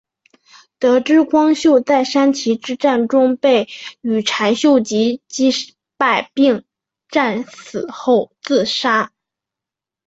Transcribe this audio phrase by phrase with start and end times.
[0.79, 3.67] 在得知光秀在山崎之战中被
[4.01, 5.51] 羽柴秀吉击
[5.95, 6.65] 败并
[7.07, 9.11] 战死后自杀。